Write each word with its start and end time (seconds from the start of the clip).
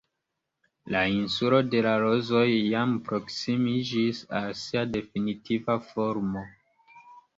La 0.95 1.01
Insulo 1.15 1.59
de 1.73 1.83
la 1.87 1.91
Rozoj 2.05 2.47
jam 2.71 2.95
proksimiĝis 3.09 4.23
al 4.41 4.59
sia 4.65 4.87
definitiva 4.99 5.77
formo. 5.93 6.43